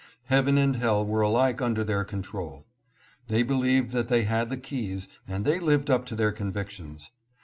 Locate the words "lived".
5.59-5.91